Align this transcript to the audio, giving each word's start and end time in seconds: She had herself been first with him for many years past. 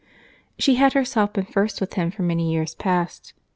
She 0.57 0.77
had 0.77 0.93
herself 0.93 1.31
been 1.33 1.45
first 1.45 1.79
with 1.79 1.93
him 1.93 2.09
for 2.09 2.23
many 2.23 2.51
years 2.51 2.73
past. 2.73 3.33